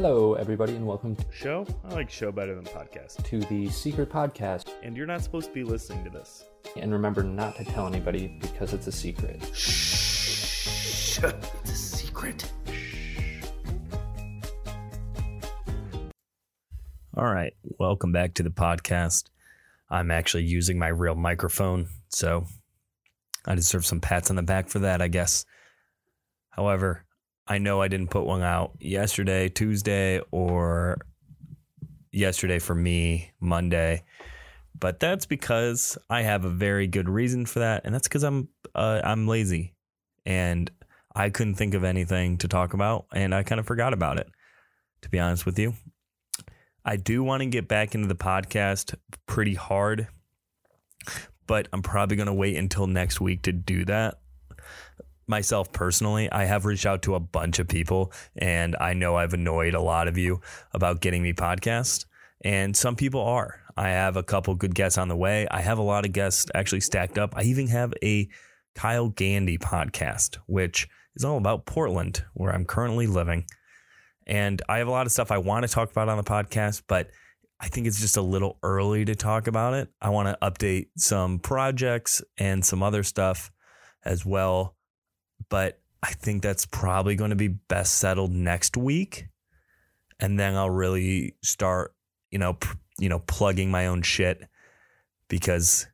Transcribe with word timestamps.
Hello, 0.00 0.34
everybody, 0.34 0.76
and 0.76 0.86
welcome 0.86 1.16
to 1.16 1.24
Show? 1.32 1.66
I 1.82 1.92
like 1.92 2.08
show 2.08 2.30
better 2.30 2.54
than 2.54 2.62
podcast. 2.66 3.24
to 3.24 3.40
the 3.40 3.68
Secret 3.68 4.08
Podcast. 4.08 4.68
And 4.84 4.96
you're 4.96 5.08
not 5.08 5.22
supposed 5.22 5.48
to 5.48 5.52
be 5.52 5.64
listening 5.64 6.04
to 6.04 6.10
this. 6.10 6.44
And 6.76 6.92
remember 6.92 7.24
not 7.24 7.56
to 7.56 7.64
tell 7.64 7.88
anybody 7.88 8.38
because 8.40 8.72
it's 8.72 8.86
a 8.86 8.92
secret. 8.92 9.42
Shh. 9.52 11.18
It's 11.18 11.72
a 11.72 11.74
secret. 11.74 12.48
All 17.16 17.26
right. 17.26 17.54
Welcome 17.80 18.12
back 18.12 18.34
to 18.34 18.44
the 18.44 18.50
podcast. 18.50 19.24
I'm 19.90 20.12
actually 20.12 20.44
using 20.44 20.78
my 20.78 20.86
real 20.86 21.16
microphone, 21.16 21.88
so 22.08 22.46
I 23.46 23.56
deserve 23.56 23.84
some 23.84 24.00
pats 24.00 24.30
on 24.30 24.36
the 24.36 24.42
back 24.44 24.68
for 24.68 24.78
that, 24.78 25.02
I 25.02 25.08
guess. 25.08 25.44
However, 26.50 27.04
I 27.48 27.58
know 27.58 27.80
I 27.80 27.88
didn't 27.88 28.10
put 28.10 28.26
one 28.26 28.42
out 28.42 28.72
yesterday, 28.78 29.48
Tuesday, 29.48 30.20
or 30.30 30.98
yesterday 32.12 32.58
for 32.58 32.74
me, 32.74 33.32
Monday. 33.40 34.04
But 34.78 35.00
that's 35.00 35.24
because 35.24 35.96
I 36.10 36.22
have 36.22 36.44
a 36.44 36.50
very 36.50 36.86
good 36.86 37.08
reason 37.08 37.46
for 37.46 37.60
that, 37.60 37.82
and 37.84 37.94
that's 37.94 38.06
because 38.06 38.22
I'm 38.22 38.48
uh, 38.74 39.00
I'm 39.02 39.26
lazy, 39.26 39.74
and 40.26 40.70
I 41.14 41.30
couldn't 41.30 41.54
think 41.54 41.74
of 41.74 41.84
anything 41.84 42.36
to 42.38 42.48
talk 42.48 42.74
about, 42.74 43.06
and 43.12 43.34
I 43.34 43.42
kind 43.42 43.58
of 43.58 43.66
forgot 43.66 43.92
about 43.92 44.18
it. 44.18 44.28
To 45.02 45.08
be 45.08 45.18
honest 45.18 45.46
with 45.46 45.58
you, 45.58 45.74
I 46.84 46.96
do 46.96 47.22
want 47.24 47.42
to 47.42 47.48
get 47.48 47.66
back 47.66 47.94
into 47.94 48.08
the 48.08 48.14
podcast 48.14 48.94
pretty 49.26 49.54
hard, 49.54 50.08
but 51.46 51.66
I'm 51.72 51.82
probably 51.82 52.16
going 52.16 52.26
to 52.26 52.34
wait 52.34 52.56
until 52.56 52.86
next 52.86 53.20
week 53.20 53.42
to 53.42 53.52
do 53.52 53.84
that. 53.86 54.18
Myself 55.28 55.70
personally, 55.72 56.32
I 56.32 56.46
have 56.46 56.64
reached 56.64 56.86
out 56.86 57.02
to 57.02 57.14
a 57.14 57.20
bunch 57.20 57.58
of 57.58 57.68
people, 57.68 58.12
and 58.34 58.74
I 58.80 58.94
know 58.94 59.16
I've 59.16 59.34
annoyed 59.34 59.74
a 59.74 59.80
lot 59.80 60.08
of 60.08 60.16
you 60.16 60.40
about 60.72 61.02
getting 61.02 61.22
me 61.22 61.34
podcast, 61.34 62.06
and 62.42 62.74
some 62.74 62.96
people 62.96 63.20
are. 63.20 63.60
I 63.76 63.90
have 63.90 64.16
a 64.16 64.22
couple 64.22 64.54
good 64.54 64.74
guests 64.74 64.96
on 64.96 65.08
the 65.08 65.16
way. 65.16 65.46
I 65.50 65.60
have 65.60 65.76
a 65.76 65.82
lot 65.82 66.06
of 66.06 66.12
guests 66.12 66.46
actually 66.54 66.80
stacked 66.80 67.18
up. 67.18 67.34
I 67.36 67.42
even 67.42 67.66
have 67.66 67.92
a 68.02 68.28
Kyle 68.74 69.10
Gandy 69.10 69.58
podcast, 69.58 70.38
which 70.46 70.88
is 71.14 71.24
all 71.24 71.36
about 71.36 71.66
Portland, 71.66 72.24
where 72.32 72.50
I'm 72.50 72.64
currently 72.64 73.06
living. 73.06 73.44
And 74.26 74.62
I 74.66 74.78
have 74.78 74.88
a 74.88 74.92
lot 74.92 75.04
of 75.04 75.12
stuff 75.12 75.30
I 75.30 75.38
want 75.38 75.66
to 75.66 75.72
talk 75.72 75.90
about 75.90 76.08
on 76.08 76.16
the 76.16 76.24
podcast, 76.24 76.84
but 76.88 77.10
I 77.60 77.68
think 77.68 77.86
it's 77.86 78.00
just 78.00 78.16
a 78.16 78.22
little 78.22 78.58
early 78.62 79.04
to 79.04 79.14
talk 79.14 79.46
about 79.46 79.74
it. 79.74 79.90
I 80.00 80.08
want 80.08 80.28
to 80.28 80.38
update 80.40 80.86
some 80.96 81.38
projects 81.38 82.22
and 82.38 82.64
some 82.64 82.82
other 82.82 83.02
stuff 83.02 83.50
as 84.04 84.24
well. 84.24 84.76
But 85.50 85.80
I 86.02 86.12
think 86.12 86.42
that's 86.42 86.66
probably 86.66 87.16
going 87.16 87.30
to 87.30 87.36
be 87.36 87.48
best 87.48 87.94
settled 87.94 88.32
next 88.32 88.76
week. 88.76 89.26
And 90.20 90.38
then 90.38 90.54
I'll 90.54 90.70
really 90.70 91.36
start, 91.42 91.94
you 92.30 92.38
know, 92.38 92.54
pr- 92.54 92.76
you 92.98 93.08
know, 93.08 93.20
plugging 93.20 93.70
my 93.70 93.86
own 93.86 94.02
shit 94.02 94.48
because 95.28 95.86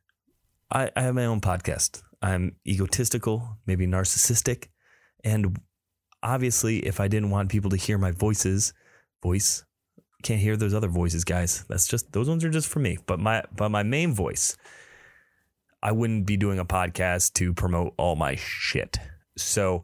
I, 0.71 0.89
I 0.95 1.03
have 1.03 1.15
my 1.15 1.25
own 1.25 1.41
podcast. 1.41 2.01
I'm 2.21 2.55
egotistical, 2.65 3.59
maybe 3.67 3.85
narcissistic, 3.85 4.69
and 5.23 5.59
obviously 6.25 6.79
if 6.79 6.99
i 6.99 7.07
didn't 7.07 7.29
want 7.29 7.49
people 7.49 7.69
to 7.69 7.77
hear 7.77 7.97
my 7.97 8.11
voices 8.11 8.73
voice 9.21 9.65
can't 10.23 10.41
hear 10.41 10.57
those 10.57 10.73
other 10.73 10.87
voices 10.87 11.23
guys 11.23 11.65
that's 11.69 11.87
just 11.87 12.11
those 12.13 12.27
ones 12.27 12.43
are 12.43 12.49
just 12.49 12.67
for 12.67 12.79
me 12.79 12.97
but 13.05 13.19
my 13.19 13.43
but 13.55 13.69
my 13.69 13.83
main 13.83 14.11
voice 14.13 14.57
i 15.83 15.91
wouldn't 15.91 16.25
be 16.25 16.35
doing 16.35 16.57
a 16.57 16.65
podcast 16.65 17.33
to 17.33 17.53
promote 17.53 17.93
all 17.97 18.15
my 18.15 18.35
shit 18.35 18.97
so 19.37 19.83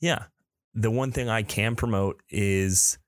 yeah 0.00 0.24
the 0.74 0.90
one 0.90 1.12
thing 1.12 1.28
i 1.28 1.42
can 1.42 1.76
promote 1.76 2.20
is 2.30 2.98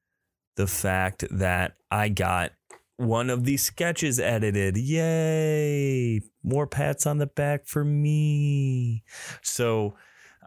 the 0.57 0.67
fact 0.67 1.25
that 1.31 1.77
i 1.91 2.09
got 2.09 2.53
one 2.97 3.31
of 3.31 3.45
these 3.45 3.63
sketches 3.63 4.19
edited. 4.19 4.77
Yay! 4.77 6.21
More 6.43 6.67
pats 6.67 7.07
on 7.07 7.19
the 7.19 7.27
back 7.27 7.67
for 7.67 7.85
me. 7.85 9.05
So 9.43 9.95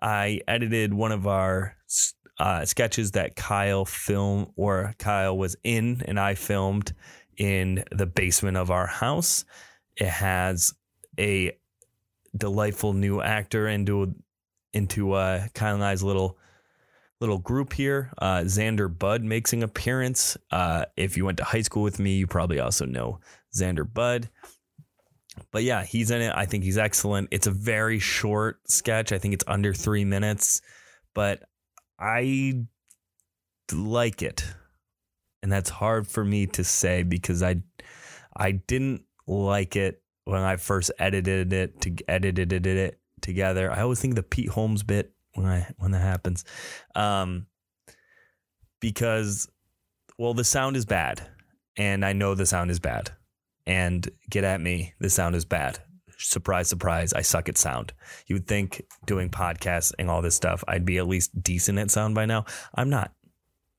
I 0.01 0.41
edited 0.47 0.93
one 0.93 1.11
of 1.11 1.27
our 1.27 1.75
uh, 2.39 2.65
sketches 2.65 3.11
that 3.11 3.35
Kyle 3.35 3.85
filmed 3.85 4.47
or 4.55 4.95
Kyle 4.97 5.37
was 5.37 5.55
in 5.63 6.01
and 6.05 6.19
I 6.19 6.35
filmed 6.35 6.93
in 7.37 7.83
the 7.91 8.05
basement 8.05 8.57
of 8.57 8.71
our 8.71 8.87
house. 8.87 9.45
It 9.97 10.07
has 10.07 10.73
a 11.19 11.57
delightful 12.35 12.93
new 12.93 13.21
actor 13.21 13.67
into 13.67 14.15
into 14.73 15.13
uh, 15.13 15.47
Kyle 15.53 15.75
and 15.75 15.83
I's 15.83 16.03
little 16.03 16.37
little 17.21 17.37
group 17.37 17.73
here. 17.73 18.11
Uh, 18.17 18.39
Xander 18.39 18.97
Bud 18.97 19.23
makes 19.23 19.51
an 19.51 19.61
appearance. 19.61 20.37
Uh, 20.51 20.85
if 20.95 21.17
you 21.17 21.25
went 21.25 21.37
to 21.39 21.43
high 21.43 21.61
school 21.61 21.83
with 21.83 21.99
me, 21.99 22.15
you 22.15 22.27
probably 22.27 22.59
also 22.59 22.85
know 22.85 23.19
Xander 23.53 23.91
Bud 23.91 24.29
but 25.51 25.63
yeah, 25.63 25.83
he's 25.83 26.11
in 26.11 26.21
it. 26.21 26.33
I 26.35 26.45
think 26.45 26.63
he's 26.63 26.77
excellent. 26.77 27.29
It's 27.31 27.47
a 27.47 27.51
very 27.51 27.99
short 27.99 28.59
sketch. 28.69 29.11
I 29.11 29.17
think 29.17 29.33
it's 29.33 29.45
under 29.47 29.73
three 29.73 30.05
minutes, 30.05 30.61
but 31.13 31.43
I 31.99 32.65
like 33.71 34.21
it, 34.21 34.45
and 35.43 35.51
that's 35.51 35.69
hard 35.69 36.07
for 36.07 36.23
me 36.23 36.47
to 36.47 36.63
say 36.63 37.03
because 37.03 37.43
I 37.43 37.61
I 38.35 38.51
didn't 38.51 39.03
like 39.27 39.75
it 39.75 40.01
when 40.25 40.41
I 40.41 40.57
first 40.57 40.91
edited 40.99 41.53
it 41.53 41.81
to 41.81 41.95
edited 42.07 42.53
it 42.65 42.98
together. 43.21 43.71
I 43.71 43.81
always 43.81 43.99
think 43.99 44.15
the 44.15 44.23
Pete 44.23 44.49
Holmes 44.49 44.83
bit 44.83 45.13
when 45.33 45.45
I 45.45 45.67
when 45.77 45.91
that 45.91 46.01
happens, 46.01 46.43
um, 46.95 47.47
because 48.79 49.49
well, 50.17 50.33
the 50.33 50.43
sound 50.43 50.75
is 50.75 50.85
bad, 50.85 51.25
and 51.77 52.03
I 52.05 52.13
know 52.13 52.35
the 52.35 52.45
sound 52.45 52.71
is 52.71 52.79
bad 52.79 53.11
and 53.65 54.09
get 54.29 54.43
at 54.43 54.59
me. 54.59 54.93
The 54.99 55.09
sound 55.09 55.35
is 55.35 55.45
bad. 55.45 55.79
Surprise, 56.17 56.67
surprise. 56.67 57.13
I 57.13 57.21
suck 57.21 57.47
at 57.47 57.57
sound. 57.57 57.93
You 58.27 58.35
would 58.35 58.47
think 58.47 58.83
doing 59.05 59.29
podcasts 59.29 59.93
and 59.97 60.09
all 60.09 60.21
this 60.21 60.35
stuff, 60.35 60.63
I'd 60.67 60.83
be 60.83 60.97
at 60.97 61.07
least 61.07 61.41
decent 61.41 61.77
at 61.79 61.91
sound 61.91 62.15
by 62.15 62.25
now. 62.25 62.45
I'm 62.75 62.89
not. 62.89 63.13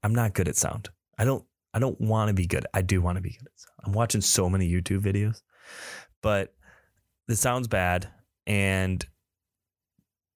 I'm 0.02 0.14
not 0.14 0.32
good 0.32 0.48
at 0.48 0.56
sound. 0.56 0.88
I 1.18 1.24
don't. 1.24 1.44
I 1.74 1.78
don't 1.78 2.00
want 2.00 2.28
to 2.28 2.34
be 2.34 2.46
good. 2.46 2.66
I 2.72 2.82
do 2.82 3.02
want 3.02 3.16
to 3.16 3.22
be 3.22 3.30
good 3.30 3.46
at 3.46 3.60
sound. 3.60 3.74
I'm 3.84 3.92
watching 3.92 4.20
so 4.22 4.48
many 4.48 4.70
YouTube 4.70 5.02
videos, 5.02 5.42
but 6.22 6.54
the 7.26 7.36
sound's 7.36 7.68
bad, 7.68 8.08
and 8.46 9.04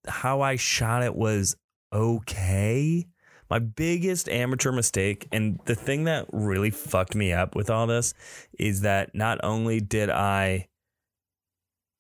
how 0.07 0.41
I 0.41 0.57
shot 0.57 1.03
it 1.03 1.15
was 1.15 1.57
okay. 1.93 3.07
My 3.51 3.59
biggest 3.59 4.29
amateur 4.29 4.73
mistake, 4.73 5.29
and 5.31 5.61
the 5.67 5.75
thing 5.75 6.05
that 6.05 6.27
really 6.33 6.71
fucked 6.71 7.15
me 7.15 7.33
up 7.33 7.55
with 7.55 7.71
all 7.71 7.87
this, 7.87 8.15
is 8.59 8.81
that 8.81 9.15
not 9.15 9.39
only 9.43 9.81
did 9.81 10.11
I 10.11 10.69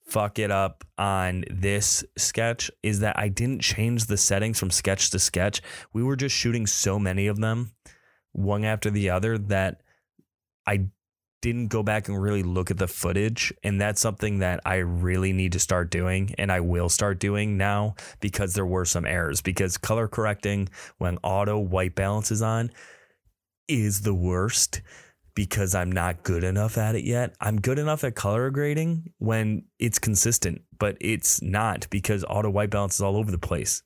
fuck 0.06 0.38
it 0.38 0.50
up 0.50 0.84
on 0.98 1.44
this 1.50 2.04
sketch, 2.16 2.70
is 2.82 3.00
that 3.00 3.18
I 3.18 3.28
didn't 3.28 3.60
change 3.60 4.06
the 4.06 4.16
settings 4.16 4.58
from 4.58 4.70
sketch 4.70 5.10
to 5.10 5.18
sketch. 5.18 5.62
We 5.92 6.02
were 6.02 6.16
just 6.16 6.34
shooting 6.34 6.66
so 6.66 6.98
many 6.98 7.26
of 7.26 7.40
them, 7.40 7.72
one 8.32 8.64
after 8.64 8.90
the 8.90 9.10
other, 9.10 9.38
that 9.38 9.82
I 10.66 10.88
didn't 11.44 11.66
go 11.66 11.82
back 11.82 12.08
and 12.08 12.22
really 12.22 12.42
look 12.42 12.70
at 12.70 12.78
the 12.78 12.88
footage. 12.88 13.52
And 13.62 13.78
that's 13.78 14.00
something 14.00 14.38
that 14.38 14.60
I 14.64 14.76
really 14.76 15.34
need 15.34 15.52
to 15.52 15.58
start 15.58 15.90
doing. 15.90 16.34
And 16.38 16.50
I 16.50 16.60
will 16.60 16.88
start 16.88 17.20
doing 17.20 17.58
now 17.58 17.96
because 18.20 18.54
there 18.54 18.64
were 18.64 18.86
some 18.86 19.04
errors. 19.04 19.42
Because 19.42 19.76
color 19.76 20.08
correcting 20.08 20.70
when 20.96 21.18
auto 21.22 21.58
white 21.58 21.94
balance 21.94 22.30
is 22.30 22.40
on 22.40 22.70
is 23.68 24.00
the 24.00 24.14
worst 24.14 24.80
because 25.34 25.74
I'm 25.74 25.92
not 25.92 26.22
good 26.22 26.44
enough 26.44 26.78
at 26.78 26.94
it 26.94 27.04
yet. 27.04 27.34
I'm 27.42 27.60
good 27.60 27.78
enough 27.78 28.04
at 28.04 28.14
color 28.14 28.48
grading 28.48 29.12
when 29.18 29.64
it's 29.78 29.98
consistent, 29.98 30.62
but 30.78 30.96
it's 30.98 31.42
not 31.42 31.86
because 31.90 32.24
auto 32.24 32.48
white 32.48 32.70
balance 32.70 32.94
is 32.94 33.00
all 33.02 33.18
over 33.18 33.30
the 33.30 33.36
place. 33.36 33.82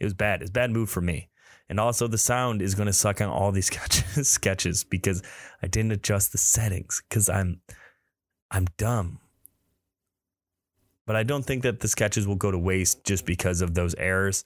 It 0.00 0.04
was 0.04 0.14
bad. 0.14 0.40
It's 0.40 0.48
a 0.48 0.52
bad 0.52 0.70
move 0.70 0.88
for 0.88 1.02
me. 1.02 1.28
And 1.68 1.80
also 1.80 2.06
the 2.06 2.18
sound 2.18 2.62
is 2.62 2.74
going 2.74 2.86
to 2.86 2.92
suck 2.92 3.20
on 3.20 3.28
all 3.28 3.50
these 3.52 3.66
sketches, 4.22 4.84
because 4.84 5.22
I 5.62 5.66
didn't 5.66 5.92
adjust 5.92 6.32
the 6.32 6.38
settings 6.38 7.02
because 7.08 7.28
I'm 7.28 7.60
I'm 8.50 8.66
dumb. 8.76 9.18
But 11.06 11.16
I 11.16 11.22
don't 11.22 11.44
think 11.44 11.62
that 11.62 11.80
the 11.80 11.88
sketches 11.88 12.26
will 12.26 12.36
go 12.36 12.50
to 12.50 12.58
waste 12.58 13.04
just 13.04 13.26
because 13.26 13.60
of 13.60 13.74
those 13.74 13.94
errors. 13.94 14.44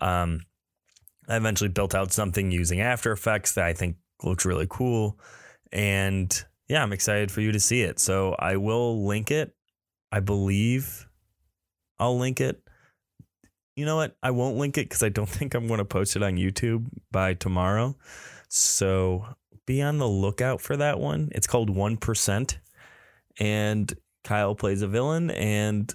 Um, 0.00 0.40
I 1.28 1.36
eventually 1.36 1.68
built 1.68 1.94
out 1.94 2.12
something 2.12 2.50
using 2.50 2.80
After 2.80 3.12
Effects 3.12 3.54
that 3.54 3.64
I 3.64 3.72
think 3.72 3.96
looks 4.22 4.44
really 4.44 4.66
cool. 4.68 5.18
And 5.72 6.44
yeah, 6.68 6.82
I'm 6.82 6.92
excited 6.92 7.30
for 7.30 7.40
you 7.40 7.52
to 7.52 7.60
see 7.60 7.82
it. 7.82 8.00
So 8.00 8.34
I 8.38 8.56
will 8.56 9.06
link 9.06 9.30
it. 9.30 9.54
I 10.10 10.18
believe 10.20 11.06
I'll 11.98 12.18
link 12.18 12.40
it. 12.40 12.60
You 13.80 13.86
know 13.86 13.96
what? 13.96 14.16
I 14.22 14.30
won't 14.30 14.56
link 14.56 14.78
it 14.78 14.88
because 14.88 15.02
I 15.02 15.08
don't 15.08 15.28
think 15.38 15.54
I'm 15.54 15.66
going 15.66 15.78
to 15.78 15.84
post 15.84 16.16
it 16.16 16.22
on 16.22 16.36
YouTube 16.36 16.86
by 17.10 17.34
tomorrow. 17.34 17.96
So 18.48 19.24
be 19.66 19.82
on 19.82 19.98
the 19.98 20.08
lookout 20.08 20.60
for 20.60 20.76
that 20.76 21.00
one. 21.00 21.30
It's 21.32 21.46
called 21.46 21.74
1%. 21.74 22.56
And 23.38 23.94
Kyle 24.22 24.54
plays 24.54 24.82
a 24.82 24.88
villain 24.88 25.30
and 25.30 25.92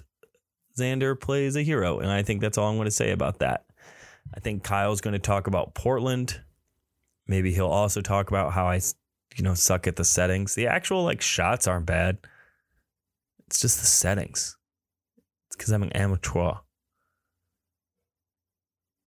Xander 0.78 1.18
plays 1.18 1.56
a 1.56 1.62
hero. 1.62 2.00
And 2.00 2.10
I 2.10 2.22
think 2.22 2.40
that's 2.40 2.58
all 2.58 2.68
I'm 2.68 2.76
going 2.76 2.86
to 2.86 2.90
say 2.90 3.12
about 3.12 3.38
that. 3.38 3.66
I 4.34 4.40
think 4.40 4.64
Kyle's 4.64 5.00
going 5.00 5.12
to 5.12 5.18
talk 5.18 5.46
about 5.46 5.74
Portland 5.74 6.40
maybe 7.26 7.52
he'll 7.52 7.66
also 7.66 8.00
talk 8.00 8.28
about 8.28 8.52
how 8.52 8.66
I, 8.66 8.80
you 9.36 9.42
know, 9.42 9.54
suck 9.54 9.86
at 9.86 9.96
the 9.96 10.04
settings. 10.04 10.54
The 10.54 10.66
actual 10.66 11.04
like 11.04 11.20
shots 11.20 11.66
aren't 11.66 11.86
bad. 11.86 12.18
It's 13.46 13.60
just 13.60 13.80
the 13.80 13.86
settings. 13.86 14.56
It's 15.48 15.56
because 15.56 15.72
I'm 15.72 15.82
an 15.82 15.92
amateur. 15.92 16.54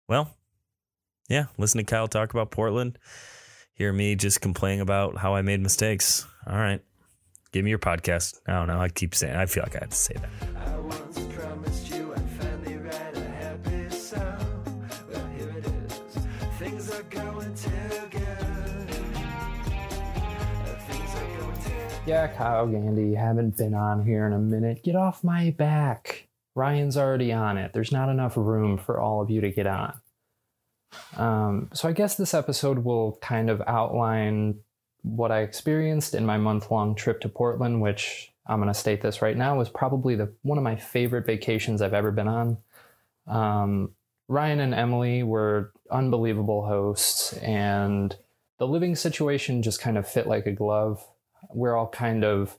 Well, 0.10 0.36
yeah, 1.30 1.46
listen 1.60 1.78
to 1.78 1.84
Kyle 1.84 2.08
talk 2.08 2.32
about 2.34 2.50
Portland. 2.50 2.98
Hear 3.76 3.94
me 3.94 4.16
just 4.16 4.42
complaining 4.42 4.82
about 4.82 5.18
how 5.18 5.36
I 5.36 5.44
made 5.44 5.62
mistakes. 5.62 6.26
All 6.48 6.58
right. 6.58 6.82
Give 7.52 7.64
me 7.64 7.70
your 7.70 7.80
podcast. 7.80 8.40
I 8.48 8.54
don't 8.54 8.68
know. 8.68 8.82
I 8.82 8.90
keep 8.90 9.14
saying 9.14 9.36
I 9.36 9.46
feel 9.46 9.62
like 9.62 9.76
I 9.76 9.80
have 9.82 9.90
to 9.90 9.96
say 9.96 10.16
that. 10.16 10.30
I 10.68 10.80
once 10.80 11.20
promised 11.20 11.92
you 11.92 12.12
I'd 12.12 12.30
finally 12.32 12.78
write 12.78 13.18
a 13.18 13.30
happy 13.30 13.90
song. 13.92 14.90
Well, 15.12 15.28
here 15.28 15.50
it 15.58 15.66
is. 15.68 16.18
Things 16.58 16.92
are 16.92 17.04
going 17.04 17.54
too 17.54 17.70
good. 18.10 18.90
Things 20.90 21.16
are 21.16 21.40
going 21.40 21.62
too 21.62 22.02
Yeah, 22.08 22.28
Kyle 22.36 22.66
Gandy, 22.66 23.14
haven't 23.14 23.58
been 23.58 23.76
on 23.76 24.04
here 24.04 24.26
in 24.26 24.34
a 24.34 24.40
minute. 24.40 24.84
Get 24.84 24.96
off 24.96 25.24
my 25.24 25.52
back. 25.52 26.19
Ryan's 26.60 26.98
already 26.98 27.32
on 27.32 27.58
it. 27.58 27.72
There's 27.74 27.92
not 27.94 28.10
enough 28.10 28.36
room 28.36 28.78
for 28.78 29.00
all 29.00 29.22
of 29.22 29.30
you 29.30 29.40
to 29.42 29.50
get 29.50 29.66
on. 29.66 29.94
Um, 31.16 31.70
so 31.74 31.88
I 31.88 31.94
guess 31.94 32.16
this 32.16 32.34
episode 32.34 32.80
will 32.80 33.18
kind 33.22 33.50
of 33.50 33.62
outline 33.66 34.60
what 35.02 35.32
I 35.32 35.40
experienced 35.40 36.14
in 36.14 36.26
my 36.26 36.38
month-long 36.38 36.96
trip 36.96 37.22
to 37.22 37.30
Portland, 37.30 37.82
which 37.82 38.34
I'm 38.46 38.60
going 38.60 38.68
to 38.68 38.74
state 38.74 39.02
this 39.02 39.22
right 39.22 39.38
now 39.38 39.58
was 39.58 39.70
probably 39.70 40.16
the 40.16 40.34
one 40.42 40.58
of 40.58 40.64
my 40.64 40.76
favorite 40.76 41.26
vacations 41.26 41.82
I've 41.82 41.94
ever 41.94 42.12
been 42.12 42.28
on. 42.28 42.58
Um, 43.28 43.92
Ryan 44.28 44.60
and 44.60 44.74
Emily 44.74 45.24
were 45.24 45.72
unbelievable 45.90 46.66
hosts, 46.66 47.34
and 47.34 48.16
the 48.58 48.68
living 48.68 48.96
situation 48.96 49.62
just 49.62 49.80
kind 49.80 49.98
of 49.98 50.08
fit 50.08 50.28
like 50.28 50.46
a 50.46 50.52
glove. 50.52 51.08
We're 51.54 51.76
all 51.76 51.88
kind 51.88 52.26
of 52.26 52.58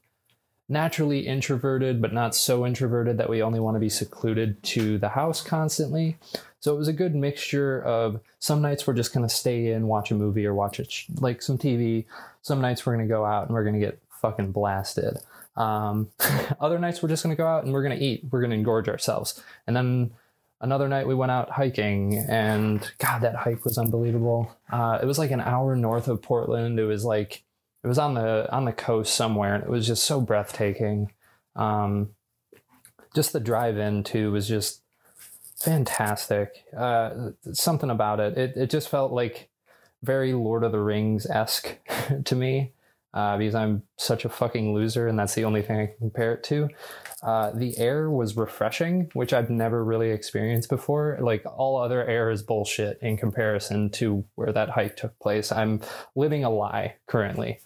naturally 0.71 1.27
introverted, 1.27 2.01
but 2.01 2.13
not 2.13 2.35
so 2.35 2.65
introverted 2.65 3.19
that 3.19 3.29
we 3.29 3.43
only 3.43 3.59
want 3.59 3.75
to 3.75 3.81
be 3.81 3.89
secluded 3.89 4.63
to 4.63 4.99
the 4.99 5.09
house 5.09 5.43
constantly. 5.43 6.17
So 6.61 6.73
it 6.73 6.79
was 6.79 6.89
a 6.89 6.93
good 6.93 7.15
mixture 7.15 7.83
of 7.83 8.21
some 8.39 8.63
nights 8.63 8.87
we're 8.87 8.95
just 8.95 9.13
going 9.13 9.27
to 9.27 9.35
stay 9.35 9.73
in, 9.73 9.89
watch 9.89 10.13
a 10.13 10.15
movie 10.15 10.47
or 10.47 10.55
watch 10.55 10.79
it 10.79 10.95
like 11.21 11.43
some 11.43 11.59
TV. 11.59 12.05
Some 12.43 12.61
nights 12.61 12.87
we're 12.87 12.95
going 12.95 13.07
to 13.07 13.13
go 13.13 13.25
out 13.25 13.47
and 13.47 13.55
we're 13.55 13.65
going 13.65 13.81
to 13.81 13.85
get 13.85 14.01
fucking 14.23 14.53
blasted. 14.53 15.19
Um, 15.57 16.11
other 16.61 16.79
nights 16.79 17.03
we're 17.03 17.09
just 17.09 17.25
going 17.25 17.35
to 17.35 17.41
go 17.41 17.49
out 17.49 17.65
and 17.65 17.73
we're 17.73 17.83
going 17.83 17.99
to 17.99 18.05
eat. 18.05 18.25
We're 18.31 18.41
going 18.41 18.51
to 18.51 18.71
engorge 18.71 18.89
ourselves. 18.89 19.43
And 19.67 19.75
then 19.75 20.13
another 20.61 20.87
night 20.87 21.09
we 21.09 21.17
went 21.17 21.33
out 21.33 21.51
hiking 21.51 22.17
and 22.29 22.89
God, 22.99 23.23
that 23.23 23.35
hike 23.35 23.65
was 23.65 23.77
unbelievable. 23.77 24.57
Uh, 24.71 25.01
it 25.03 25.07
was 25.07 25.19
like 25.19 25.33
an 25.33 25.41
hour 25.41 25.75
north 25.75 26.07
of 26.07 26.23
Portland. 26.23 26.79
It 26.79 26.85
was 26.85 27.05
like, 27.05 27.43
it 27.83 27.89
was 27.89 27.99
on 27.99 28.15
the 28.15 28.51
on 28.53 28.65
the 28.65 28.73
coast 28.73 29.15
somewhere 29.15 29.55
and 29.55 29.65
it 29.65 29.71
was 29.71 29.87
just 29.87 30.05
so 30.05 30.21
breathtaking. 30.21 31.13
Um, 31.57 32.11
just 33.15 33.33
the 33.33 33.41
drive 33.41 33.79
in 33.79 34.05
too 34.05 34.33
was 34.33 34.47
just 34.47 34.83
fantastic. 35.57 36.65
Uh, 36.77 37.31
something 37.53 37.91
about 37.91 38.21
it. 38.21 38.37
it 38.37 38.57
it 38.57 38.71
just 38.71 38.89
felt 38.89 39.13
like 39.13 39.49
very 40.03 40.33
lord 40.33 40.65
of 40.65 40.73
the 40.73 40.81
rings 40.81 41.27
esque 41.27 41.77
to 42.25 42.35
me 42.35 42.73
uh, 43.13 43.37
because 43.37 43.55
i'm 43.55 43.83
such 43.99 44.25
a 44.25 44.31
fucking 44.31 44.73
loser 44.73 45.07
and 45.07 45.19
that's 45.19 45.35
the 45.35 45.45
only 45.45 45.61
thing 45.61 45.79
i 45.79 45.87
can 45.87 45.97
compare 45.99 46.33
it 46.33 46.43
to. 46.43 46.69
Uh, 47.23 47.51
the 47.51 47.77
air 47.77 48.11
was 48.11 48.37
refreshing 48.37 49.11
which 49.13 49.35
i've 49.35 49.51
never 49.51 49.85
really 49.85 50.11
experienced 50.11 50.69
before. 50.71 51.19
Like 51.21 51.45
all 51.45 51.77
other 51.77 52.07
air 52.07 52.31
is 52.31 52.43
bullshit 52.43 52.99
in 53.03 53.17
comparison 53.19 53.91
to 53.91 54.25
where 54.37 54.53
that 54.53 54.71
hike 54.71 54.97
took 54.97 55.19
place. 55.19 55.53
I'm 55.53 55.81
living 56.15 56.45
a 56.45 56.51
lie 56.51 56.97
currently 57.07 57.59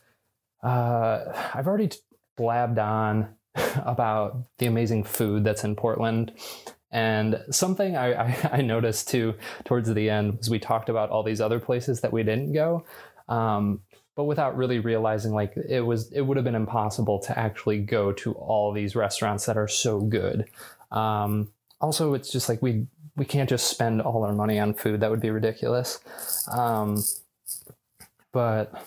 uh, 0.64 1.50
I've 1.54 1.66
already 1.66 1.90
blabbed 2.36 2.78
on 2.78 3.28
about 3.84 4.44
the 4.58 4.66
amazing 4.66 5.04
food 5.04 5.44
that's 5.44 5.64
in 5.64 5.76
Portland. 5.76 6.32
And 6.90 7.40
something 7.50 7.96
I, 7.96 8.14
I, 8.14 8.50
I 8.52 8.60
noticed 8.62 9.08
too 9.08 9.34
towards 9.64 9.92
the 9.92 10.10
end 10.10 10.38
was 10.38 10.50
we 10.50 10.58
talked 10.58 10.88
about 10.88 11.10
all 11.10 11.22
these 11.22 11.40
other 11.40 11.60
places 11.60 12.00
that 12.00 12.12
we 12.12 12.22
didn't 12.22 12.52
go. 12.52 12.84
Um, 13.28 13.80
but 14.16 14.24
without 14.24 14.56
really 14.56 14.78
realizing 14.78 15.32
like 15.32 15.54
it 15.56 15.80
was 15.80 16.10
it 16.12 16.22
would 16.22 16.36
have 16.36 16.44
been 16.44 16.54
impossible 16.54 17.18
to 17.18 17.38
actually 17.38 17.78
go 17.78 18.12
to 18.12 18.32
all 18.34 18.72
these 18.72 18.94
restaurants 18.94 19.46
that 19.46 19.56
are 19.56 19.68
so 19.68 20.00
good 20.00 20.48
um, 20.92 21.48
also 21.80 22.14
it's 22.14 22.30
just 22.30 22.48
like 22.48 22.62
we 22.62 22.86
we 23.16 23.24
can't 23.24 23.48
just 23.48 23.68
spend 23.68 24.00
all 24.00 24.24
our 24.24 24.32
money 24.32 24.58
on 24.58 24.74
food 24.74 25.00
that 25.00 25.10
would 25.10 25.20
be 25.20 25.30
ridiculous 25.30 26.00
um, 26.52 27.02
but 28.32 28.84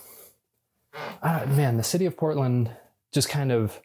uh, 1.22 1.46
man, 1.48 1.78
the 1.78 1.84
city 1.84 2.06
of 2.06 2.18
Portland 2.18 2.72
just 3.14 3.30
kind 3.30 3.52
of 3.52 3.80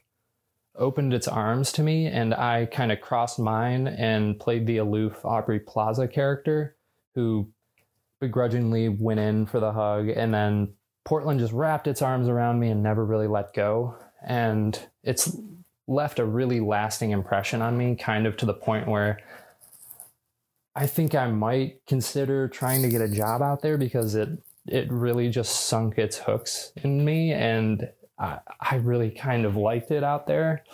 opened 0.77 1.13
its 1.13 1.29
arms 1.29 1.73
to 1.73 1.83
me, 1.83 2.07
and 2.07 2.35
I 2.35 2.67
kind 2.67 2.93
of 2.93 3.01
crossed 3.01 3.39
mine 3.39 3.87
and 3.87 4.39
played 4.39 4.67
the 4.67 4.79
aloof 4.79 5.25
Aubrey 5.25 5.61
Plaza 5.61 6.09
character 6.09 6.77
who 7.15 7.49
begrudgingly 8.21 8.89
went 8.89 9.21
in 9.21 9.47
for 9.47 9.61
the 9.61 9.73
hug, 9.73 10.09
and 10.09 10.33
then 10.33 10.75
Portland 11.05 11.41
just 11.41 11.53
wrapped 11.53 11.87
its 11.87 12.03
arms 12.03 12.29
around 12.29 12.61
me 12.61 12.69
and 12.69 12.83
never 12.83 13.05
really 13.05 13.27
let 13.27 13.53
go. 13.53 13.97
And 14.25 14.79
it's 15.03 15.37
left 15.89 16.21
a 16.21 16.25
really 16.25 16.61
lasting 16.61 17.11
impression 17.11 17.61
on 17.61 17.77
me, 17.77 17.97
kind 17.97 18.27
of 18.27 18.37
to 18.39 18.47
the 18.47 18.55
point 18.55 18.87
where 18.87 19.19
I 20.75 20.87
think 20.87 21.15
I 21.15 21.27
might 21.27 21.85
consider 21.87 22.49
trying 22.49 22.83
to 22.83 22.89
get 22.89 23.03
a 23.03 23.09
job 23.09 23.43
out 23.43 23.61
there 23.61 23.77
because 23.77 24.15
it 24.15 24.29
it 24.67 24.91
really 24.91 25.29
just 25.29 25.67
sunk 25.67 25.99
its 25.99 26.19
hooks 26.19 26.73
in 26.77 27.05
me 27.05 27.33
and 27.33 27.89
I, 28.19 28.39
I 28.61 28.77
really 28.77 29.11
kind 29.11 29.45
of 29.45 29.57
liked 29.57 29.91
it 29.91 30.05
out 30.05 30.27
there. 30.27 30.65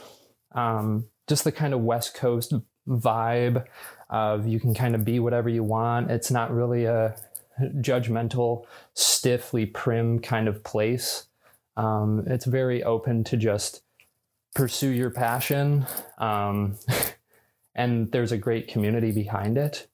Um, 0.52 1.06
just 1.26 1.44
the 1.44 1.52
kind 1.52 1.74
of 1.74 1.80
West 1.80 2.14
Coast 2.14 2.54
vibe 2.86 3.64
of 4.10 4.46
you 4.46 4.58
can 4.58 4.74
kind 4.74 4.94
of 4.94 5.04
be 5.04 5.18
whatever 5.18 5.48
you 5.48 5.62
want. 5.62 6.10
It's 6.10 6.30
not 6.30 6.52
really 6.52 6.84
a 6.84 7.16
judgmental, 7.60 8.64
stiffly 8.94 9.66
prim 9.66 10.20
kind 10.20 10.48
of 10.48 10.64
place. 10.64 11.26
Um, 11.76 12.24
it's 12.26 12.44
very 12.44 12.82
open 12.82 13.24
to 13.24 13.36
just 13.36 13.82
pursue 14.54 14.90
your 14.90 15.10
passion. 15.10 15.86
Um, 16.18 16.76
and 17.74 18.10
there's 18.10 18.32
a 18.32 18.38
great 18.38 18.68
community 18.68 19.12
behind 19.12 19.58
it. 19.58 19.86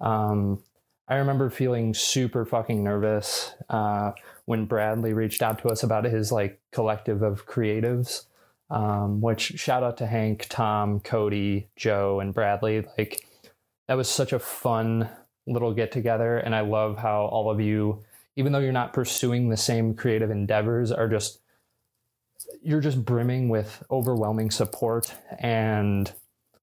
Um, 0.00 0.62
I 1.08 1.16
remember 1.16 1.48
feeling 1.48 1.94
super 1.94 2.44
fucking 2.44 2.84
nervous 2.84 3.54
uh, 3.70 4.12
when 4.44 4.66
Bradley 4.66 5.14
reached 5.14 5.42
out 5.42 5.58
to 5.60 5.68
us 5.68 5.82
about 5.82 6.04
his 6.04 6.30
like 6.30 6.60
collective 6.70 7.22
of 7.22 7.46
creatives. 7.46 8.24
Um, 8.70 9.22
which 9.22 9.58
shout 9.58 9.82
out 9.82 9.96
to 9.96 10.06
Hank, 10.06 10.46
Tom, 10.50 11.00
Cody, 11.00 11.68
Joe, 11.74 12.20
and 12.20 12.34
Bradley. 12.34 12.84
Like 12.98 13.24
that 13.86 13.96
was 13.96 14.10
such 14.10 14.34
a 14.34 14.38
fun 14.38 15.08
little 15.46 15.72
get 15.72 15.90
together, 15.90 16.36
and 16.36 16.54
I 16.54 16.60
love 16.60 16.98
how 16.98 17.22
all 17.22 17.50
of 17.50 17.62
you, 17.62 18.04
even 18.36 18.52
though 18.52 18.58
you're 18.58 18.72
not 18.72 18.92
pursuing 18.92 19.48
the 19.48 19.56
same 19.56 19.94
creative 19.94 20.30
endeavors, 20.30 20.92
are 20.92 21.08
just 21.08 21.40
you're 22.62 22.82
just 22.82 23.04
brimming 23.06 23.48
with 23.48 23.82
overwhelming 23.90 24.50
support 24.50 25.14
and 25.38 26.12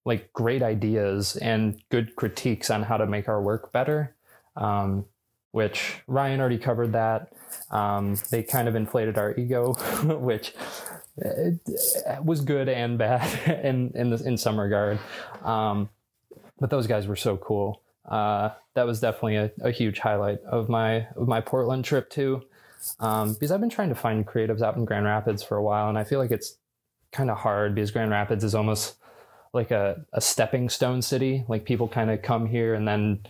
like 0.05 0.31
great 0.31 0.62
ideas 0.62 1.36
and 1.38 1.81
good 1.89 2.15
critiques 2.15 2.70
on 2.70 2.84
how 2.84 2.98
to 2.98 3.08
make 3.08 3.27
our 3.27 3.41
work 3.41 3.72
better 3.72 4.14
um, 4.55 5.05
which 5.51 6.01
Ryan 6.07 6.39
already 6.39 6.57
covered 6.57 6.93
that. 6.93 7.33
Um, 7.71 8.17
they 8.31 8.43
kind 8.43 8.67
of 8.67 8.75
inflated 8.75 9.17
our 9.17 9.35
ego, 9.35 9.74
which 10.03 10.53
was 12.21 12.41
good 12.41 12.67
and 12.67 12.97
bad 12.97 13.63
in 13.65 13.91
in, 13.95 14.09
the, 14.09 14.24
in 14.25 14.38
some 14.38 14.59
regard. 14.59 15.00
Um, 15.43 15.89
but 16.59 16.69
those 16.69 16.88
guys 16.88 17.07
were 17.07 17.15
so 17.15 17.38
cool. 17.38 17.81
Uh, 18.05 18.50
that 18.75 18.85
was 18.85 19.00
definitely 19.00 19.35
a, 19.38 19.51
a, 19.62 19.71
huge 19.71 19.97
highlight 20.00 20.39
of 20.43 20.69
my 20.69 21.07
of 21.15 21.27
my 21.27 21.41
Portland 21.41 21.83
trip 21.83 22.09
too, 22.09 22.43
um, 23.00 23.33
because 23.33 23.51
I've 23.51 23.62
been 23.62 23.69
trying 23.69 23.89
to 23.89 23.95
find 23.95 24.27
creatives 24.27 24.62
out 24.62 24.75
in 24.75 24.85
Grand 24.85 25.05
Rapids 25.05 25.41
for 25.41 25.57
a 25.57 25.63
while, 25.63 25.89
and 25.89 25.97
I 25.97 26.03
feel 26.03 26.19
like 26.19 26.29
it's 26.31 26.57
kind 27.12 27.31
of 27.31 27.38
hard 27.38 27.74
because 27.74 27.89
Grand 27.89 28.12
Rapids 28.12 28.43
is 28.43 28.53
almost 28.53 28.97
like 29.53 29.71
a, 29.71 30.05
a 30.13 30.21
stepping 30.21 30.69
stone 30.69 31.01
city. 31.01 31.45
Like 31.47 31.65
people 31.65 31.88
kind 31.88 32.12
of 32.12 32.21
come 32.21 32.45
here 32.45 32.75
and 32.75 32.88
then 32.88 33.25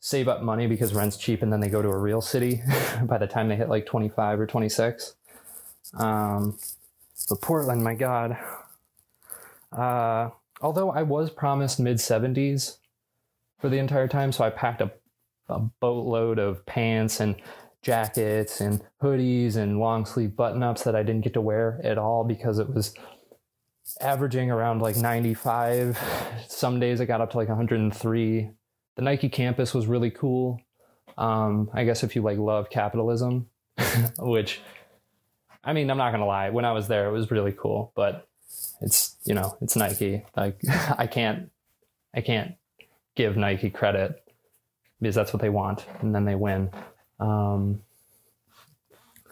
save 0.00 0.28
up 0.28 0.42
money 0.42 0.66
because 0.66 0.94
rent's 0.94 1.16
cheap 1.16 1.42
and 1.42 1.52
then 1.52 1.60
they 1.60 1.68
go 1.68 1.82
to 1.82 1.88
a 1.88 1.98
real 1.98 2.20
city 2.20 2.62
by 3.04 3.18
the 3.18 3.26
time 3.26 3.48
they 3.48 3.56
hit 3.56 3.68
like 3.68 3.86
25 3.86 4.40
or 4.40 4.46
26 4.46 5.14
um, 5.98 6.56
but 7.28 7.40
portland 7.40 7.82
my 7.82 7.94
god. 7.94 8.36
Uh, 9.72 10.30
although 10.60 10.90
i 10.90 11.02
was 11.02 11.30
promised 11.30 11.80
mid 11.80 11.98
70s 11.98 12.78
for 13.58 13.68
the 13.68 13.78
entire 13.78 14.08
time 14.08 14.32
so 14.32 14.44
i 14.44 14.50
packed 14.50 14.80
a, 14.80 14.90
a 15.48 15.58
boatload 15.58 16.38
of 16.38 16.64
pants 16.64 17.20
and 17.20 17.36
jackets 17.82 18.60
and 18.60 18.82
hoodies 19.02 19.56
and 19.56 19.78
long 19.78 20.04
sleeve 20.04 20.34
button 20.36 20.62
ups 20.62 20.84
that 20.84 20.96
i 20.96 21.02
didn't 21.02 21.22
get 21.22 21.34
to 21.34 21.40
wear 21.40 21.80
at 21.84 21.98
all 21.98 22.24
because 22.24 22.58
it 22.58 22.72
was 22.72 22.94
averaging 24.00 24.50
around 24.50 24.80
like 24.80 24.96
95 24.96 25.98
some 26.48 26.80
days 26.80 27.00
it 27.00 27.06
got 27.06 27.20
up 27.20 27.30
to 27.30 27.36
like 27.36 27.48
103 27.48 28.50
the 28.98 29.04
Nike 29.04 29.28
campus 29.28 29.72
was 29.72 29.86
really 29.86 30.10
cool. 30.10 30.60
Um, 31.16 31.70
I 31.72 31.84
guess 31.84 32.02
if 32.02 32.16
you 32.16 32.22
like 32.22 32.36
love 32.36 32.68
capitalism, 32.68 33.46
which 34.18 34.60
I 35.62 35.72
mean, 35.72 35.88
I'm 35.88 35.98
not 35.98 36.10
gonna 36.10 36.26
lie, 36.26 36.50
when 36.50 36.64
I 36.64 36.72
was 36.72 36.88
there, 36.88 37.06
it 37.06 37.12
was 37.12 37.30
really 37.30 37.52
cool, 37.52 37.92
but 37.94 38.26
it's 38.80 39.16
you 39.24 39.34
know, 39.34 39.56
it's 39.60 39.76
Nike. 39.76 40.24
Like 40.36 40.60
I 40.98 41.06
can't 41.06 41.52
I 42.12 42.22
can't 42.22 42.56
give 43.14 43.36
Nike 43.36 43.70
credit 43.70 44.20
because 45.00 45.14
that's 45.14 45.32
what 45.32 45.42
they 45.42 45.48
want, 45.48 45.86
and 46.00 46.12
then 46.12 46.24
they 46.24 46.34
win. 46.34 46.68
Um, 47.20 47.82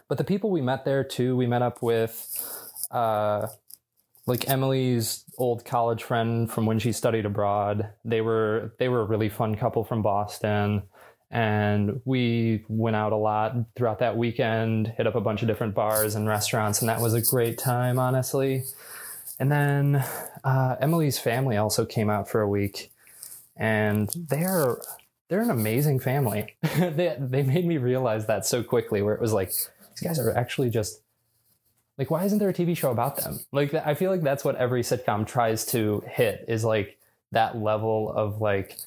but 0.07 0.17
the 0.17 0.25
people 0.25 0.51
we 0.51 0.61
met 0.61 0.85
there 0.85 1.03
too, 1.03 1.37
we 1.37 1.49
met 1.49 1.63
up 1.63 1.83
with 1.83 2.23
uh, 2.93 3.49
like 4.27 4.49
Emily's 4.49 5.25
old 5.39 5.65
college 5.65 6.03
friend 6.03 6.51
from 6.51 6.67
when 6.67 6.79
she 6.79 6.93
studied 6.93 7.25
abroad. 7.25 7.89
They 8.05 8.21
were 8.21 8.75
they 8.79 8.89
were 8.89 9.01
a 9.01 9.05
really 9.05 9.29
fun 9.29 9.55
couple 9.55 9.85
from 9.85 10.03
Boston. 10.03 10.83
And 11.31 12.01
we 12.05 12.65
went 12.69 12.95
out 12.95 13.13
a 13.13 13.17
lot 13.17 13.57
throughout 13.75 13.99
that 13.99 14.17
weekend, 14.17 14.89
hit 14.97 15.09
up 15.09 15.17
a 15.17 15.21
bunch 15.21 15.43
of 15.43 15.49
different 15.49 15.75
bars 15.75 16.15
and 16.15 16.29
restaurants, 16.29 16.81
and 16.81 16.89
that 16.89 17.01
was 17.01 17.15
a 17.15 17.23
great 17.23 17.59
time, 17.59 17.99
honestly. 17.99 18.63
And 19.41 19.51
then 19.51 20.05
uh, 20.45 20.77
Emily's 20.81 21.19
family 21.19 21.57
also 21.57 21.85
came 21.85 22.11
out 22.11 22.29
for 22.31 22.41
a 22.41 22.49
week, 22.49 22.93
and 23.57 24.09
they're 24.17 24.77
they're 25.29 25.43
an 25.43 25.51
amazing 25.51 25.99
family. 25.99 26.55
they 26.63 27.17
they 27.19 27.43
made 27.43 27.67
me 27.67 27.77
realize 27.79 28.27
that 28.27 28.47
so 28.47 28.63
quickly, 28.63 29.03
where 29.03 29.15
it 29.15 29.21
was 29.21 29.33
like 29.33 29.49
these 29.49 30.01
guys 30.03 30.19
are 30.19 30.35
actually 30.37 30.71
just 30.71 31.01
like 31.99 32.11
why 32.11 32.25
isn't 32.25 32.39
there 32.39 32.49
a 32.49 32.55
TV 32.55 32.77
show 32.77 32.91
about 32.91 33.17
them? 33.17 33.41
Like 33.53 33.73
I 33.75 33.95
feel 33.95 34.11
like 34.11 34.23
that's 34.23 34.45
what 34.45 34.57
every 34.57 34.83
sitcom 34.83 35.27
tries 35.27 35.65
to 35.67 36.03
hit 36.09 36.45
is 36.49 36.65
like 36.65 36.99
that 37.33 37.57
level 37.57 38.13
of 38.13 38.41
like 38.41 38.79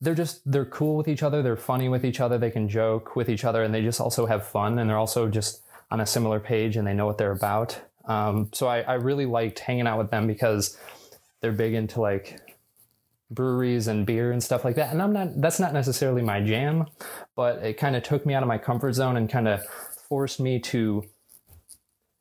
they're 0.00 0.14
just 0.14 0.40
they're 0.50 0.64
cool 0.64 0.96
with 0.96 1.08
each 1.08 1.22
other, 1.22 1.42
they're 1.42 1.56
funny 1.56 1.88
with 1.88 2.04
each 2.04 2.20
other, 2.20 2.38
they 2.38 2.50
can 2.50 2.68
joke 2.68 3.16
with 3.16 3.28
each 3.28 3.44
other, 3.44 3.62
and 3.62 3.72
they 3.72 3.82
just 3.82 4.00
also 4.00 4.26
have 4.26 4.46
fun, 4.46 4.78
and 4.78 4.90
they're 4.90 4.98
also 4.98 5.28
just 5.28 5.62
on 5.90 6.00
a 6.00 6.06
similar 6.06 6.40
page 6.40 6.76
and 6.76 6.86
they 6.86 6.92
know 6.92 7.06
what 7.06 7.16
they're 7.16 7.32
about. 7.32 7.80
Um, 8.06 8.50
so 8.52 8.66
I, 8.66 8.80
I 8.80 8.94
really 8.94 9.26
liked 9.26 9.60
hanging 9.60 9.86
out 9.86 9.98
with 9.98 10.10
them 10.10 10.26
because 10.26 10.76
they're 11.40 11.52
big 11.52 11.74
into 11.74 12.00
like 12.00 12.40
breweries 13.30 13.86
and 13.86 14.06
beer 14.06 14.32
and 14.32 14.42
stuff 14.42 14.64
like 14.64 14.76
that. 14.76 14.92
And 14.92 15.00
I'm 15.00 15.12
not 15.12 15.40
that's 15.40 15.60
not 15.60 15.72
necessarily 15.72 16.22
my 16.22 16.40
jam, 16.40 16.86
but 17.34 17.62
it 17.62 17.74
kind 17.74 17.96
of 17.96 18.02
took 18.02 18.26
me 18.26 18.34
out 18.34 18.42
of 18.42 18.48
my 18.48 18.58
comfort 18.58 18.92
zone 18.92 19.16
and 19.16 19.30
kind 19.30 19.48
of 19.48 19.64
forced 20.08 20.40
me 20.40 20.60
to 20.60 21.04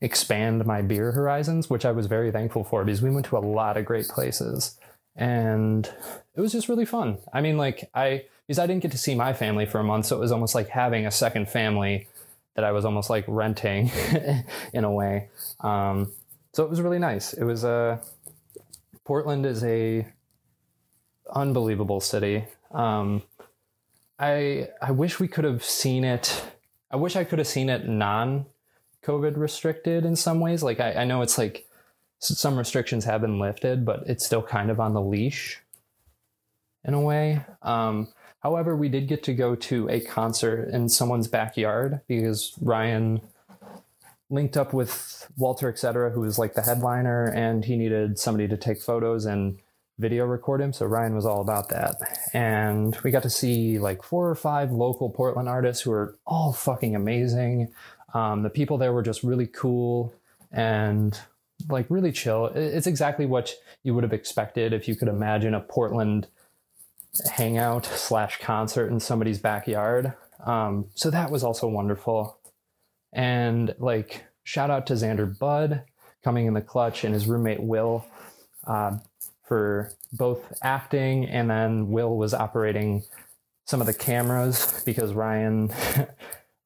expand 0.02 0.66
my 0.66 0.82
beer 0.82 1.12
horizons, 1.12 1.70
which 1.70 1.86
I 1.86 1.92
was 1.92 2.08
very 2.08 2.32
thankful 2.32 2.64
for 2.64 2.84
because 2.84 3.02
we 3.02 3.12
went 3.12 3.26
to 3.28 3.38
a 3.38 3.40
lot 3.40 3.78
of 3.78 3.86
great 3.86 4.08
places. 4.08 4.78
And 5.16 5.90
it 6.36 6.42
was 6.42 6.52
just 6.52 6.68
really 6.68 6.86
fun. 6.86 7.18
I 7.34 7.42
mean, 7.42 7.58
like 7.58 7.90
I 7.94 8.26
because 8.46 8.60
I 8.60 8.68
didn't 8.68 8.84
get 8.84 8.92
to 8.92 8.98
see 8.98 9.16
my 9.16 9.34
family 9.34 9.66
for 9.66 9.80
a 9.80 9.84
month, 9.84 10.08
so 10.08 10.18
it 10.18 10.20
was 10.20 10.32
almost 10.32 10.54
like 10.54 10.68
having 10.70 11.06
a 11.06 11.12
second 11.12 11.50
family 11.50 12.08
that 12.56 12.64
I 12.64 12.72
was 12.72 12.86
almost 12.86 13.10
like 13.10 13.26
renting 13.28 13.92
in 14.74 14.84
a 14.84 14.92
way. 14.92 15.30
Um, 15.62 16.12
so 16.54 16.64
it 16.64 16.70
was 16.70 16.82
really 16.82 17.00
nice. 17.00 17.34
It 17.34 17.44
was 17.44 17.64
a 17.64 17.70
uh, 17.70 17.98
Portland 19.04 19.46
is 19.46 19.64
a 19.64 20.08
unbelievable 21.34 22.02
city. 22.02 22.46
Um, 22.72 23.24
I 24.20 24.70
I 24.82 24.92
wish 24.92 25.20
we 25.20 25.28
could 25.28 25.46
have 25.46 25.64
seen 25.64 26.04
it. 26.04 26.44
I 26.92 26.98
wish 26.98 27.16
I 27.16 27.24
could 27.24 27.40
have 27.40 27.48
seen 27.48 27.70
it 27.70 27.88
non 27.88 28.46
COVID 29.06 29.38
restricted 29.38 30.06
in 30.06 30.16
some 30.16 30.40
ways. 30.40 30.64
Like 30.64 30.80
I, 30.80 30.94
I 30.94 31.06
know 31.06 31.22
it's 31.22 31.38
like 31.38 31.68
some 32.20 32.58
restrictions 32.58 33.06
have 33.06 33.22
been 33.22 33.40
lifted, 33.40 33.86
but 33.86 34.04
it's 34.08 34.26
still 34.26 34.42
kind 34.42 34.72
of 34.72 34.80
on 34.80 34.94
the 34.94 35.02
leash 35.02 35.62
in 36.84 36.94
a 36.94 37.02
way. 37.02 37.44
Um, 37.62 38.08
however, 38.40 38.76
we 38.76 38.90
did 38.90 39.08
get 39.08 39.24
to 39.24 39.34
go 39.34 39.56
to 39.56 39.90
a 39.90 40.00
concert 40.00 40.70
in 40.70 40.90
someone's 40.90 41.28
backyard 41.28 42.02
because 42.08 42.54
Ryan 42.62 43.22
linked 44.30 44.58
up 44.58 44.74
with 44.74 45.30
Walter, 45.38 45.70
etc., 45.70 46.12
who 46.12 46.22
was 46.22 46.40
like 46.40 46.54
the 46.54 46.62
headliner, 46.62 47.26
and 47.26 47.66
he 47.66 47.76
needed 47.76 48.18
somebody 48.18 48.48
to 48.48 48.58
take 48.58 48.82
photos 48.82 49.26
and 49.26 49.60
video 49.98 50.26
record 50.26 50.62
him. 50.62 50.74
So 50.74 50.86
Ryan 50.86 51.16
was 51.16 51.26
all 51.26 51.42
about 51.42 51.70
that. 51.70 51.96
And 52.34 52.98
we 53.04 53.12
got 53.12 53.24
to 53.24 53.30
see 53.30 53.80
like 53.80 54.04
four 54.04 54.30
or 54.30 54.36
five 54.36 54.72
local 54.72 55.10
Portland 55.10 55.48
artists 55.48 55.84
who 55.84 55.92
are 55.92 56.18
all 56.26 56.52
fucking 56.52 56.96
amazing. 56.96 57.72
Um, 58.16 58.44
the 58.44 58.50
people 58.50 58.78
there 58.78 58.94
were 58.94 59.04
just 59.04 59.24
really 59.24 59.46
cool 59.46 60.16
and 60.50 61.20
like 61.68 61.86
really 61.90 62.14
chill. 62.14 62.46
It's 62.56 62.88
exactly 62.88 63.26
what 63.26 63.54
you 63.84 63.94
would 63.94 64.04
have 64.04 64.14
expected 64.14 64.72
if 64.72 64.88
you 64.88 64.96
could 64.96 65.10
imagine 65.10 65.54
a 65.54 65.60
Portland 65.60 66.28
hangout 67.30 67.86
slash 67.94 68.40
concert 68.40 68.90
in 68.90 69.02
somebody's 69.02 69.40
backyard. 69.40 70.14
Um, 70.46 70.86
so 70.96 71.10
that 71.10 71.30
was 71.30 71.44
also 71.44 71.68
wonderful. 71.68 72.40
And 73.12 73.76
like, 73.80 74.24
shout 74.44 74.70
out 74.70 74.88
to 74.88 74.94
Xander 74.94 75.38
Budd 75.38 75.84
coming 76.24 76.46
in 76.46 76.54
the 76.54 76.62
clutch 76.62 77.04
and 77.04 77.14
his 77.14 77.28
roommate 77.28 77.62
Will 77.62 78.06
uh, 78.66 78.98
for 79.44 79.92
both 80.14 80.58
acting. 80.62 81.26
And 81.26 81.50
then 81.50 81.90
Will 81.90 82.16
was 82.16 82.34
operating 82.34 83.04
some 83.66 83.82
of 83.82 83.88
the 83.88 83.94
cameras 83.94 84.82
because 84.86 85.12
Ryan. 85.12 85.70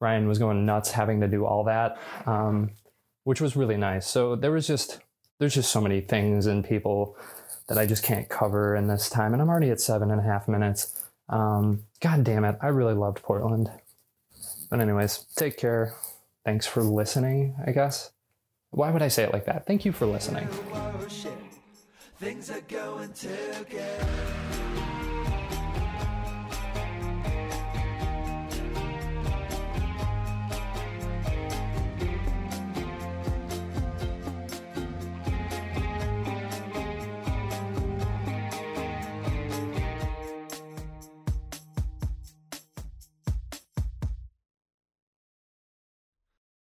Ryan 0.00 0.26
was 0.26 0.38
going 0.38 0.64
nuts 0.64 0.90
having 0.90 1.20
to 1.20 1.28
do 1.28 1.44
all 1.44 1.64
that, 1.64 1.98
um, 2.26 2.70
which 3.24 3.40
was 3.40 3.54
really 3.54 3.76
nice. 3.76 4.06
So 4.06 4.34
there 4.34 4.50
was 4.50 4.66
just 4.66 5.00
there's 5.38 5.54
just 5.54 5.70
so 5.70 5.80
many 5.80 6.00
things 6.00 6.46
and 6.46 6.64
people 6.64 7.16
that 7.68 7.78
I 7.78 7.86
just 7.86 8.02
can't 8.02 8.28
cover 8.28 8.74
in 8.74 8.88
this 8.88 9.08
time, 9.08 9.32
and 9.32 9.40
I'm 9.40 9.48
already 9.48 9.70
at 9.70 9.80
seven 9.80 10.10
and 10.10 10.20
a 10.20 10.24
half 10.24 10.48
minutes. 10.48 11.04
Um, 11.28 11.84
God 12.00 12.24
damn 12.24 12.44
it, 12.44 12.56
I 12.60 12.68
really 12.68 12.94
loved 12.94 13.22
Portland. 13.22 13.70
But 14.70 14.80
anyways, 14.80 15.26
take 15.36 15.56
care. 15.56 15.94
Thanks 16.44 16.66
for 16.66 16.82
listening. 16.82 17.56
I 17.66 17.72
guess. 17.72 18.12
Why 18.70 18.90
would 18.90 19.02
I 19.02 19.08
say 19.08 19.24
it 19.24 19.32
like 19.32 19.46
that? 19.46 19.66
Thank 19.66 19.84
you 19.84 19.92
for 19.92 20.06
listening. 20.06 20.48
Things 22.18 22.50
are 22.50 22.60
going 22.62 23.12
to 23.14 23.66
get 23.68 24.99